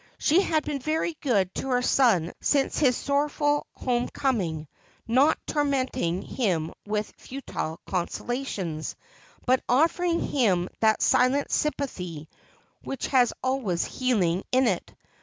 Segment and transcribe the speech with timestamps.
[0.17, 4.67] She had been very good to her son since his sorrowful home coming,
[5.07, 8.95] not tormenting him with futile consolations,
[9.45, 12.29] but ofEer ing him that silent sympathy
[12.81, 14.91] which has always healing in it.